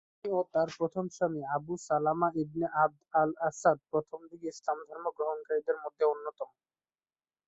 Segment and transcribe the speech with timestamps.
[0.11, 5.77] তিনি ও তার প্রথম স্বামী আবু সালামা ইবনে আবদ-আল আসাদ প্রথম যুগে ইসলাম ধর্ম গ্রহণকারীদের
[5.83, 6.49] মধ্যে অন্যতম।